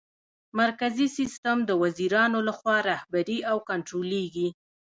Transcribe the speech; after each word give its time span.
مرکزي 0.59 1.07
سیسټم 1.17 1.57
د 1.65 1.71
وزیرانو 1.83 2.37
لخوا 2.47 2.77
رهبري 2.89 3.37
او 3.51 3.57
کنټرولیږي. 3.69 4.47